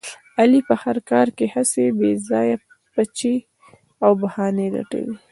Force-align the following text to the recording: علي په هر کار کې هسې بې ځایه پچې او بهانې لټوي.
علي 0.39 0.59
په 0.67 0.75
هر 0.83 0.97
کار 1.09 1.27
کې 1.37 1.45
هسې 1.55 1.85
بې 1.97 2.11
ځایه 2.29 2.57
پچې 2.93 3.35
او 4.03 4.11
بهانې 4.21 4.67
لټوي. 4.75 5.15